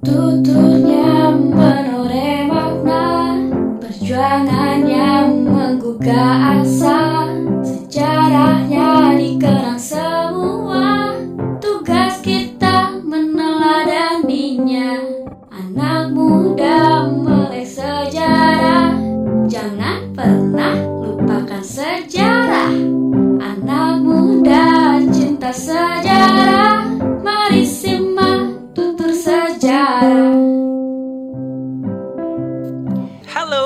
Tuturnya 0.00 0.79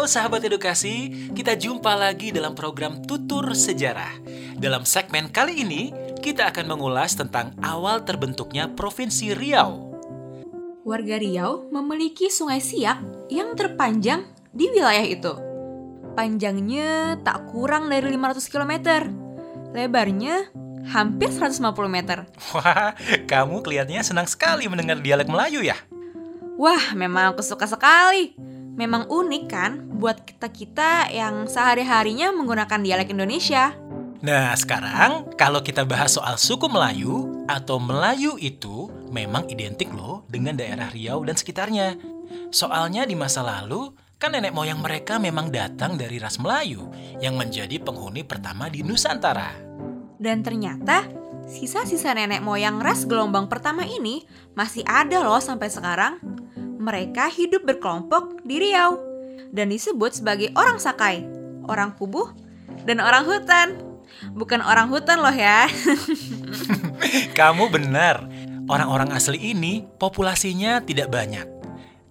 Halo 0.04 0.20
sahabat 0.20 0.44
edukasi, 0.44 1.08
kita 1.32 1.56
jumpa 1.56 1.96
lagi 1.96 2.28
dalam 2.28 2.52
program 2.52 3.00
Tutur 3.08 3.56
Sejarah. 3.56 4.12
Dalam 4.52 4.84
segmen 4.84 5.32
kali 5.32 5.64
ini, 5.64 5.96
kita 6.20 6.52
akan 6.52 6.77
mengulas 6.77 7.16
tentang 7.16 7.56
awal 7.64 8.04
terbentuknya 8.04 8.68
Provinsi 8.68 9.32
Riau. 9.32 9.96
Warga 10.84 11.16
Riau 11.16 11.72
memiliki 11.72 12.28
sungai 12.28 12.60
Siak 12.60 13.32
yang 13.32 13.56
terpanjang 13.56 14.28
di 14.52 14.69
wilayah 14.77 15.08
itu. 15.08 15.32
Panjangnya 16.12 17.16
tak 17.25 17.48
kurang 17.48 17.88
dari 17.88 18.12
500 18.12 18.44
km. 18.52 18.72
Lebarnya 19.72 20.52
hampir 20.92 21.32
150 21.32 21.64
meter. 21.88 22.28
Wah, 22.52 22.92
kamu 23.25 23.64
kelihatannya 23.64 24.05
senang 24.05 24.28
sekali 24.28 24.69
mendengar 24.69 25.00
dialek 25.00 25.32
Melayu 25.32 25.64
ya? 25.64 25.80
Wah, 26.60 26.92
memang 26.92 27.32
aku 27.32 27.41
suka 27.41 27.64
sekali. 27.64 28.53
Memang 28.75 29.06
unik 29.06 29.44
kan 29.47 29.86
buat 29.86 30.27
kita-kita 30.27 31.14
yang 31.14 31.47
sehari-harinya 31.47 32.34
menggunakan 32.34 32.83
dialek 32.83 33.14
Indonesia. 33.14 33.70
Nah, 34.25 34.56
sekarang 34.56 35.36
kalau 35.39 35.62
kita 35.62 35.86
bahas 35.86 36.16
soal 36.19 36.34
suku 36.34 36.66
Melayu 36.66 37.44
atau 37.47 37.78
Melayu 37.78 38.34
itu 38.41 38.91
memang 39.14 39.47
identik 39.47 39.92
loh 39.94 40.27
dengan 40.27 40.58
daerah 40.58 40.91
Riau 40.91 41.22
dan 41.22 41.39
sekitarnya. 41.39 41.94
Soalnya 42.50 43.06
di 43.06 43.14
masa 43.14 43.44
lalu, 43.47 43.94
kan 44.19 44.34
nenek 44.34 44.50
moyang 44.50 44.81
mereka 44.81 45.20
memang 45.22 45.53
datang 45.53 45.94
dari 45.94 46.19
ras 46.19 46.41
Melayu 46.41 46.88
yang 47.20 47.38
menjadi 47.38 47.78
penghuni 47.78 48.25
pertama 48.27 48.66
di 48.72 48.83
Nusantara. 48.83 49.55
Dan 50.19 50.41
ternyata 50.41 51.05
sisa-sisa 51.44 52.16
nenek 52.16 52.41
moyang 52.41 52.81
ras 52.81 53.05
gelombang 53.05 53.47
pertama 53.47 53.84
ini 53.84 54.25
masih 54.56 54.83
ada 54.88 55.20
loh 55.20 55.38
sampai 55.38 55.69
sekarang. 55.69 56.19
Mereka 56.84 57.32
hidup 57.32 57.64
berkelompok 57.64 58.44
di 58.44 58.60
Riau 58.60 59.00
dan 59.56 59.72
disebut 59.72 60.20
sebagai 60.20 60.52
orang 60.52 60.77
Sakai, 60.77 61.24
orang 61.64 61.96
Pubuh, 61.96 62.28
dan 62.84 63.00
orang 63.00 63.24
hutan. 63.24 63.80
Bukan 64.36 64.60
orang 64.60 64.92
hutan 64.92 65.24
loh 65.24 65.32
ya. 65.32 65.64
Kamu 67.41 67.72
benar, 67.72 68.28
orang-orang 68.68 69.16
asli 69.16 69.56
ini 69.56 69.88
populasinya 69.96 70.84
tidak 70.84 71.08
banyak. 71.08 71.48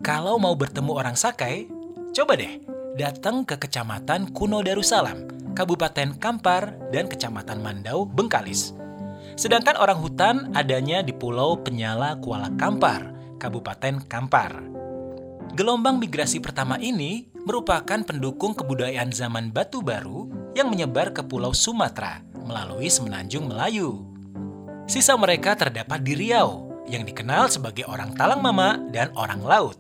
Kalau 0.02 0.42
mau 0.42 0.58
bertemu 0.58 0.90
orang 0.90 1.14
Sakai, 1.14 1.70
coba 2.10 2.34
deh 2.34 2.58
datang 2.98 3.46
ke 3.46 3.62
Kecamatan 3.62 4.34
Kuno 4.34 4.66
Darussalam, 4.66 5.54
Kabupaten 5.54 6.18
Kampar, 6.18 6.74
dan 6.90 7.06
Kecamatan 7.06 7.62
Mandau, 7.62 8.10
Bengkalis. 8.10 8.74
Sedangkan 9.38 9.78
orang 9.78 10.02
hutan 10.02 10.50
adanya 10.58 11.06
di 11.06 11.14
Pulau 11.14 11.62
Penyala 11.62 12.18
Kuala 12.18 12.50
Kampar, 12.58 13.13
Kabupaten 13.44 14.08
Kampar. 14.08 14.64
Gelombang 15.52 16.00
migrasi 16.00 16.40
pertama 16.40 16.80
ini 16.80 17.28
merupakan 17.44 18.00
pendukung 18.08 18.56
kebudayaan 18.56 19.12
zaman 19.12 19.52
Batu 19.52 19.84
Baru 19.84 20.32
yang 20.56 20.72
menyebar 20.72 21.12
ke 21.12 21.20
Pulau 21.28 21.52
Sumatera 21.52 22.24
melalui 22.48 22.88
Semenanjung 22.88 23.52
Melayu. 23.52 24.08
Sisa 24.88 25.20
mereka 25.20 25.60
terdapat 25.60 26.00
di 26.00 26.16
Riau, 26.16 26.72
yang 26.88 27.04
dikenal 27.04 27.52
sebagai 27.52 27.84
orang 27.88 28.16
Talang 28.16 28.40
Mama 28.40 28.80
dan 28.92 29.12
orang 29.20 29.44
laut. 29.44 29.78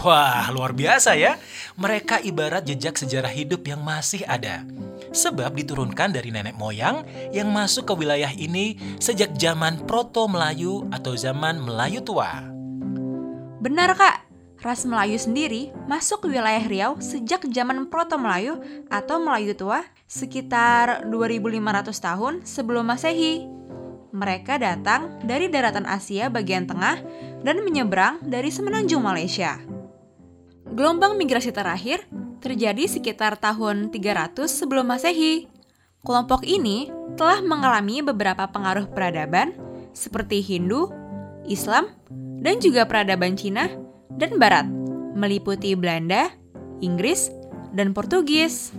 Wah, 0.00 0.46
luar 0.54 0.70
biasa 0.72 1.18
ya. 1.18 1.36
Mereka 1.74 2.22
ibarat 2.22 2.62
jejak 2.62 2.96
sejarah 2.96 3.32
hidup 3.32 3.66
yang 3.66 3.82
masih 3.82 4.22
ada. 4.24 4.62
Sebab 5.10 5.58
diturunkan 5.58 6.14
dari 6.14 6.30
nenek 6.30 6.54
moyang 6.54 7.02
yang 7.34 7.50
masuk 7.50 7.90
ke 7.90 7.94
wilayah 7.98 8.30
ini 8.30 8.78
sejak 9.02 9.34
zaman 9.34 9.82
Proto 9.82 10.30
Melayu 10.30 10.86
atau 10.94 11.18
zaman 11.18 11.58
Melayu 11.58 11.98
tua. 12.06 12.46
Benar 13.58 13.98
kak, 13.98 14.30
ras 14.62 14.86
Melayu 14.86 15.18
sendiri 15.18 15.74
masuk 15.90 16.24
ke 16.24 16.38
wilayah 16.38 16.62
Riau 16.62 16.92
sejak 17.02 17.42
zaman 17.50 17.90
Proto 17.90 18.22
Melayu 18.22 18.62
atau 18.86 19.18
Melayu 19.18 19.58
tua 19.58 19.82
sekitar 20.06 21.04
2500 21.10 21.90
tahun 21.90 22.34
sebelum 22.46 22.86
Masehi. 22.86 23.50
Mereka 24.10 24.58
datang 24.62 25.22
dari 25.26 25.50
daratan 25.50 25.86
Asia 25.86 26.30
bagian 26.30 26.66
tengah 26.66 26.98
dan 27.42 27.62
menyeberang 27.66 28.22
dari 28.22 28.50
semenanjung 28.50 29.02
Malaysia. 29.02 29.58
Gelombang 30.70 31.18
migrasi 31.18 31.50
terakhir 31.50 32.06
terjadi 32.40 32.88
sekitar 32.88 33.36
tahun 33.36 33.92
300 33.92 34.48
sebelum 34.48 34.88
Masehi. 34.88 35.46
Kelompok 36.00 36.48
ini 36.48 36.88
telah 37.14 37.44
mengalami 37.44 38.00
beberapa 38.00 38.48
pengaruh 38.48 38.88
peradaban 38.88 39.52
seperti 39.92 40.40
Hindu, 40.40 40.88
Islam, 41.44 41.92
dan 42.40 42.56
juga 42.58 42.88
peradaban 42.88 43.36
Cina 43.36 43.68
dan 44.16 44.40
Barat, 44.40 44.64
meliputi 45.12 45.76
Belanda, 45.76 46.32
Inggris, 46.80 47.28
dan 47.76 47.92
Portugis. 47.92 48.72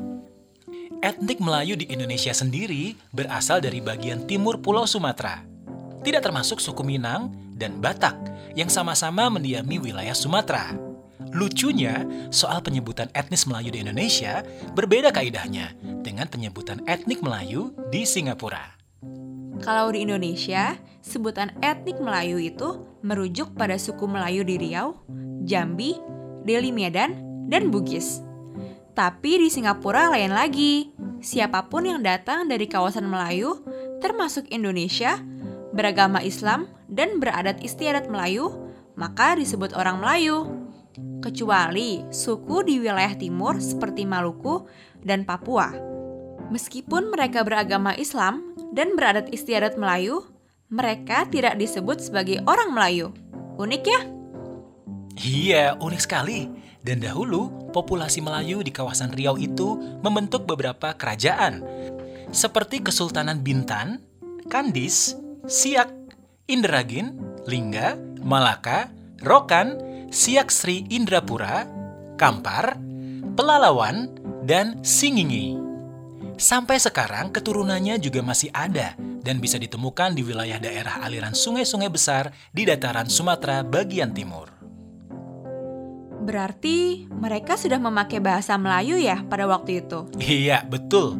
Etnik 1.02 1.42
Melayu 1.42 1.78
di 1.78 1.90
Indonesia 1.90 2.34
sendiri 2.34 2.94
berasal 3.10 3.62
dari 3.62 3.82
bagian 3.82 4.26
timur 4.30 4.62
Pulau 4.62 4.86
Sumatera. 4.86 5.42
Tidak 6.02 6.22
termasuk 6.22 6.58
suku 6.58 6.82
Minang 6.82 7.34
dan 7.58 7.78
Batak 7.78 8.18
yang 8.58 8.70
sama-sama 8.70 9.30
mendiami 9.30 9.78
wilayah 9.78 10.14
Sumatera. 10.18 10.91
Lucunya, 11.30 12.04
soal 12.34 12.66
penyebutan 12.66 13.08
etnis 13.14 13.46
Melayu 13.46 13.70
di 13.72 13.80
Indonesia 13.86 14.42
berbeda 14.74 15.14
kaidahnya 15.14 15.78
dengan 16.02 16.26
penyebutan 16.28 16.82
etnik 16.90 17.22
Melayu 17.22 17.72
di 17.94 18.04
Singapura. 18.04 18.76
Kalau 19.62 19.94
di 19.94 20.02
Indonesia, 20.02 20.76
sebutan 21.06 21.54
etnik 21.62 22.02
Melayu 22.02 22.42
itu 22.42 22.82
merujuk 23.06 23.54
pada 23.54 23.78
suku 23.78 24.10
Melayu 24.10 24.42
di 24.42 24.58
Riau, 24.58 24.98
Jambi, 25.46 25.96
Deli 26.44 26.74
Medan, 26.74 27.18
dan 27.46 27.70
Bugis. 27.70 28.22
Tapi 28.98 29.40
di 29.42 29.48
Singapura 29.48 30.12
lain 30.12 30.34
lagi. 30.34 30.92
Siapa 31.22 31.70
pun 31.70 31.86
yang 31.86 32.02
datang 32.02 32.50
dari 32.50 32.66
kawasan 32.66 33.06
Melayu, 33.06 33.62
termasuk 34.02 34.50
Indonesia, 34.50 35.22
beragama 35.72 36.26
Islam, 36.26 36.66
dan 36.90 37.22
beradat 37.22 37.62
istiadat 37.62 38.10
Melayu, 38.10 38.50
maka 38.98 39.38
disebut 39.38 39.78
orang 39.78 40.02
Melayu. 40.02 40.61
Kecuali 41.22 42.02
suku 42.10 42.66
di 42.66 42.82
wilayah 42.82 43.14
timur 43.14 43.62
seperti 43.62 44.10
Maluku 44.10 44.66
dan 45.06 45.22
Papua. 45.22 45.70
Meskipun 46.50 47.14
mereka 47.14 47.46
beragama 47.46 47.94
Islam 47.94 48.58
dan 48.74 48.98
beradat 48.98 49.30
istiadat 49.30 49.78
Melayu, 49.78 50.26
mereka 50.74 51.30
tidak 51.30 51.62
disebut 51.62 52.02
sebagai 52.02 52.42
orang 52.50 52.74
Melayu. 52.74 53.14
Unik 53.62 53.84
ya? 53.86 54.02
Iya, 55.22 55.66
unik 55.78 56.02
sekali. 56.02 56.50
Dan 56.82 57.06
dahulu, 57.06 57.70
populasi 57.70 58.26
Melayu 58.26 58.66
di 58.66 58.74
kawasan 58.74 59.14
Riau 59.14 59.38
itu 59.38 59.78
membentuk 60.02 60.50
beberapa 60.50 60.98
kerajaan, 60.98 61.62
seperti 62.34 62.82
Kesultanan 62.82 63.46
Bintan, 63.46 64.02
Kandis, 64.50 65.14
Siak, 65.46 65.94
Indragin, 66.50 67.22
Lingga, 67.46 67.94
Malaka, 68.26 68.90
Rokan, 69.22 69.91
Siak 70.12 70.52
Sri 70.52 70.84
Indrapura, 70.92 71.64
Kampar, 72.20 72.76
Pelalawan, 73.32 74.12
dan 74.44 74.84
Singingi. 74.84 75.56
Sampai 76.36 76.84
sekarang 76.84 77.32
keturunannya 77.32 77.96
juga 77.96 78.20
masih 78.20 78.52
ada 78.52 79.00
dan 79.00 79.40
bisa 79.40 79.56
ditemukan 79.56 80.12
di 80.12 80.28
wilayah 80.28 80.60
daerah 80.60 81.00
aliran 81.08 81.32
sungai-sungai 81.32 81.88
besar 81.88 82.36
di 82.52 82.68
dataran 82.68 83.08
Sumatera 83.08 83.64
bagian 83.64 84.12
timur. 84.12 84.52
Berarti 86.28 87.08
mereka 87.08 87.56
sudah 87.56 87.80
memakai 87.80 88.20
bahasa 88.20 88.60
Melayu 88.60 89.00
ya 89.00 89.24
pada 89.32 89.48
waktu 89.48 89.80
itu? 89.80 90.12
Iya, 90.20 90.68
betul. 90.68 91.16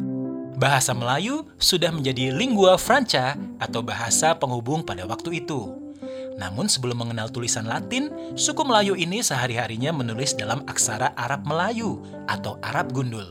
Bahasa 0.60 0.92
Melayu 0.92 1.48
sudah 1.56 1.88
menjadi 1.88 2.28
lingua 2.28 2.76
franca 2.76 3.40
atau 3.56 3.80
bahasa 3.80 4.36
penghubung 4.36 4.84
pada 4.84 5.08
waktu 5.08 5.40
itu. 5.40 5.81
Namun 6.40 6.68
sebelum 6.68 7.02
mengenal 7.02 7.28
tulisan 7.28 7.68
Latin, 7.68 8.08
suku 8.36 8.62
Melayu 8.64 8.96
ini 8.96 9.20
sehari-harinya 9.20 9.92
menulis 9.92 10.32
dalam 10.36 10.64
aksara 10.64 11.12
Arab 11.16 11.44
Melayu 11.44 12.00
atau 12.28 12.56
Arab 12.64 12.92
Gundul. 12.92 13.28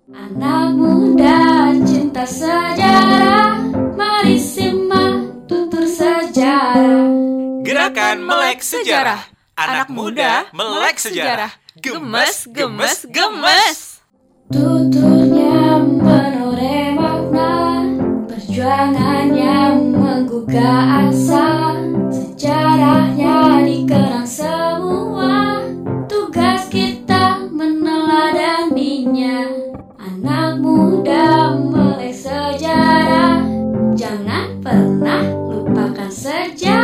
Anak 0.08 0.70
muda 0.79 1.75
cinta 1.82 2.23
sejarah 2.23 3.58
Mari 3.99 4.38
simak 4.38 5.46
tutur 5.50 5.82
sejarah 5.82 7.11
Gerakan 7.67 8.23
Melek 8.23 8.62
Sejarah. 8.62 9.19
Anak 9.58 9.90
muda 9.90 10.46
melek 10.55 11.02
sejarah. 11.02 11.50
Gemes, 11.82 12.46
gemes, 12.55 13.02
gemes. 13.11 13.79
Tuturnya 14.55 15.82
menoreh 15.82 16.94
makna 16.94 17.82
Perjuangannya 18.31 19.58
menggugah 19.90 21.11
asa 21.11 21.48
Jangan 34.09 34.65
pernah 34.65 35.21
lupakan 35.53 36.09
sejarah 36.09 36.78